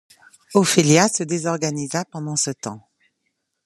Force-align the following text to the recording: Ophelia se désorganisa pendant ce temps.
Ophelia 0.55 1.07
se 1.09 1.21
désorganisa 1.21 2.05
pendant 2.05 2.35
ce 2.35 2.49
temps. 2.49 2.89